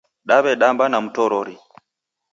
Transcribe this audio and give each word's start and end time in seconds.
Dawedamba 0.27 0.85
na 0.89 1.01
mtorori 1.01 1.57